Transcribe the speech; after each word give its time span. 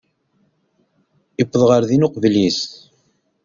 Yuwweḍ 1.37 1.61
ɣer 1.69 1.81
din 1.89 2.05
uqbel-is. 2.07 2.61